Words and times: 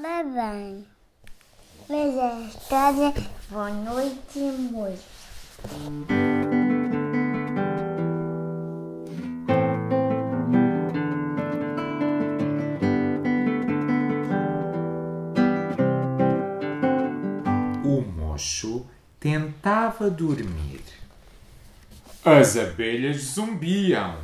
fala 0.00 0.22
bem. 0.22 0.86
Mas 1.88 2.18
a 2.18 2.40
história 2.40 3.14
boa 3.50 3.70
noite 3.70 4.38
moço. 4.38 5.04
O 17.84 18.00
mocho 18.16 18.86
tentava 19.18 20.08
dormir. 20.08 20.82
As 22.24 22.56
abelhas 22.56 23.18
zumbiam. 23.18 24.16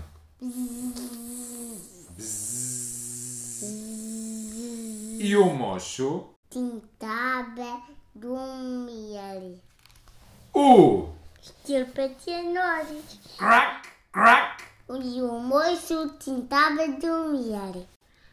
E 5.27 5.37
o 5.37 5.47
mocho, 5.47 6.29
Tentava 6.49 7.83
dormir. 8.15 9.61
o 10.55 11.09
pequenos. 11.93 13.19
crack, 13.37 13.89
crack. 14.13 14.65
E 14.89 15.21
o 15.21 15.41
moço 15.41 16.11
tentava 16.11 16.87
dormir. 16.87 17.89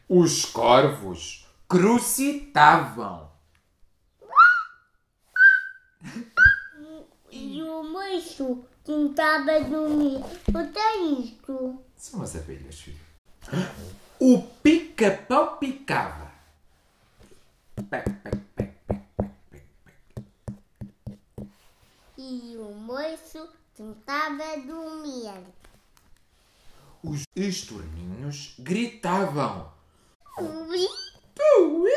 Os 0.08 0.44
corvos 0.44 1.44
crucitavam. 1.68 3.28
E 7.32 7.60
o 7.60 7.82
moço 7.82 8.64
tentava 8.84 9.60
dormir. 9.64 10.18
O 10.46 10.72
que 10.72 10.78
é 10.78 10.96
isto? 11.18 11.82
São 11.96 12.22
as 12.22 12.36
abelhas, 12.36 12.78
filho. 12.78 13.00
O 14.20 14.40
pica-pau 14.62 15.56
picava. 15.56 16.23
Pec, 17.90 18.04
pec, 18.22 18.36
pec, 18.56 18.72
pec, 18.86 19.02
pec, 19.16 19.32
pec. 19.50 19.64
E 22.18 22.56
o 22.56 22.72
moço 22.74 23.48
tentava 23.74 24.56
dormir. 24.66 25.32
Os 27.02 27.24
estorninhos 27.36 28.54
gritavam. 28.58 29.70
Tubi, 30.36 30.86
tubi, 31.34 31.90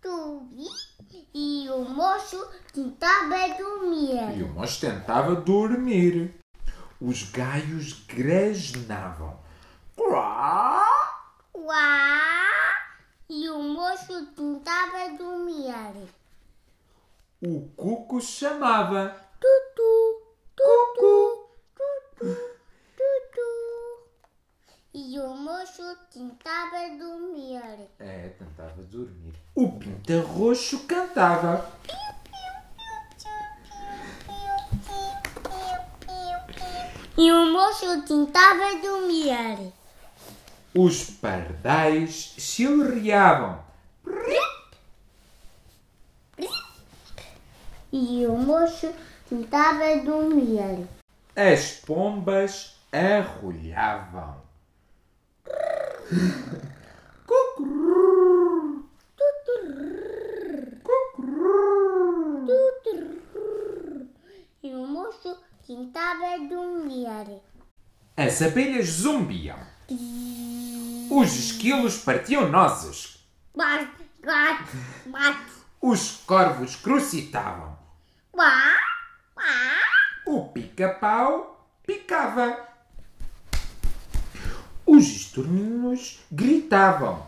tubi. 0.00 0.66
E 1.34 1.68
o 1.70 1.84
moço 1.84 2.44
tentava 2.72 3.36
E 3.46 3.54
dormir. 3.58 4.42
o 4.42 4.48
moço 4.48 4.80
tentava 4.80 5.34
dormir. 5.36 6.34
Os 7.00 7.22
gaios 7.30 8.04
grasnavam. 8.06 9.38
Quá! 9.96 10.84
Uá! 11.54 12.29
E 13.32 13.48
o 13.48 13.62
moço 13.62 14.26
tentava 14.34 15.16
dormir. 15.16 15.72
O 17.40 17.60
cuco 17.76 18.20
chamava. 18.20 19.14
Tutu, 19.38 20.22
Cucu! 20.56 21.48
tutu, 21.76 22.36
tutu. 22.96 24.10
E 24.92 25.16
o 25.20 25.28
moço 25.36 25.96
tentava 26.12 26.88
dormir. 26.98 27.88
É, 28.00 28.30
tentava 28.30 28.82
dormir. 28.82 29.34
O 29.54 29.78
pinta 29.78 30.20
roxo 30.22 30.80
cantava. 30.88 31.70
E 37.16 37.30
o 37.32 37.46
moço 37.52 38.02
tentava 38.02 38.74
dormir. 38.82 39.72
Os 40.74 41.10
pardais 41.10 42.34
chilreavam. 42.38 43.58
E 47.92 48.24
o 48.24 48.36
moço 48.36 48.94
tentava 49.28 49.96
dormir. 50.04 50.86
As 51.34 51.72
pombas 51.72 52.76
arrulhavam. 52.92 54.36
E 64.62 64.72
o 64.72 64.86
moço 64.86 65.36
tentava 65.66 66.38
dormir. 66.48 67.40
As 68.16 68.40
abelhas 68.40 68.86
zumbiam. 68.86 69.58
Os 71.10 71.34
esquilos 71.34 71.98
partiam 71.98 72.48
nozes. 72.48 73.18
Os 75.80 76.18
corvos 76.24 76.76
crucitavam. 76.76 77.76
O 80.26 80.48
pica-pau 80.50 81.66
picava. 81.84 82.68
Os 84.86 85.04
estorninhos 85.06 86.20
gritavam. 86.30 87.26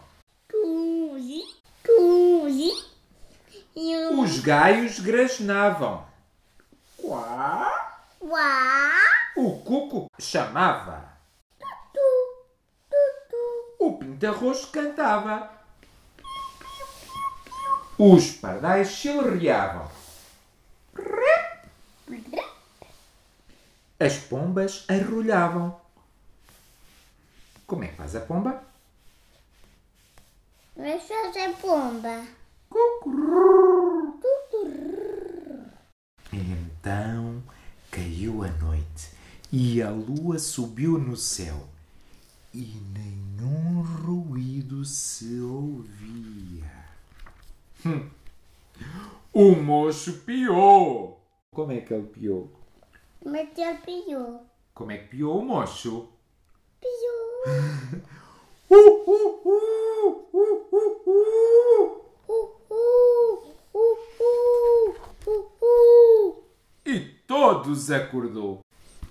Os 4.16 4.38
gaios 4.38 5.00
grasnavam. 5.00 6.06
O 9.34 9.58
cuco 9.64 10.06
chamava. 10.20 11.11
O 14.22 14.24
pinta-rosto 14.24 14.68
cantava. 14.68 15.50
Os 17.98 18.30
pardais 18.30 18.88
chilreavam. 18.88 19.90
As 23.98 24.18
pombas 24.18 24.84
arrulhavam. 24.88 25.76
Como 27.66 27.82
é 27.82 27.88
que 27.88 27.96
faz 27.96 28.14
a 28.14 28.20
pomba? 28.20 28.62
Vai 30.76 31.00
fazer 31.00 31.56
pomba. 31.56 32.24
Então 36.32 37.42
caiu 37.90 38.44
a 38.44 38.48
noite 38.48 39.10
e 39.50 39.82
a 39.82 39.90
lua 39.90 40.38
subiu 40.38 40.96
no 40.96 41.16
céu 41.16 41.71
e 42.54 42.80
nenhum 42.92 43.82
ruído 43.82 44.84
se 44.84 45.40
ouvia. 45.40 46.84
Hum. 47.86 48.10
O 49.32 49.52
moço 49.56 50.20
piou. 50.20 51.20
Como 51.54 51.72
é 51.72 51.80
que 51.80 51.94
ele 51.94 52.06
piou? 52.06 52.50
Mas 53.24 53.48
ele 53.56 53.78
piou. 53.78 54.46
Como 54.74 54.90
é 54.90 54.98
que 54.98 55.08
piou 55.08 55.40
o 55.40 55.44
moço? 55.44 56.08
Piou. 56.80 58.02
Uh, 58.72 58.74
uh, 58.74 59.42
uh, 59.44 60.28
uh, 60.32 60.68
uh, 60.72 60.92
uh. 61.04 61.22
Uh, 62.26 62.48
uh, 62.70 63.42
uh, 63.74 63.96
uh, 64.20 64.94
uh, 65.26 65.44
uh. 65.60 66.44
E 66.86 67.00
todos 67.26 67.90
acordou. 67.90 68.60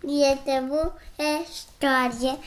E 0.04 0.24
acabou 0.24 0.94
a 1.20 1.42
história. 1.42 2.40